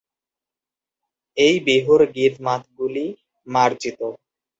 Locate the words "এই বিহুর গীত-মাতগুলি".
1.37-3.05